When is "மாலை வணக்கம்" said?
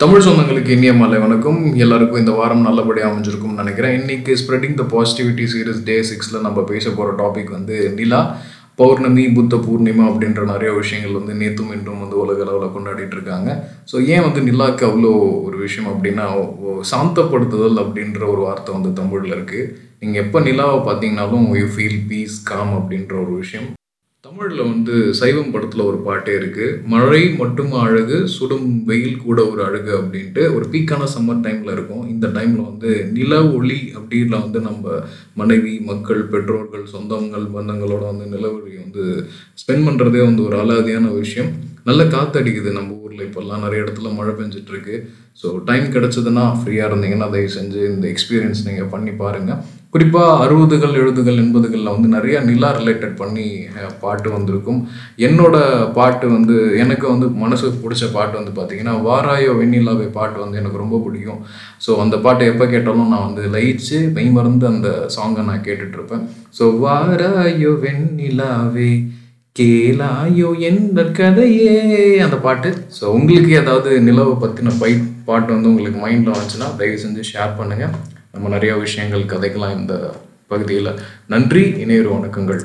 0.96-1.60